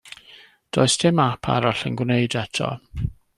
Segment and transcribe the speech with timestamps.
[0.75, 2.73] Does dim ap arall yn gwneud eto.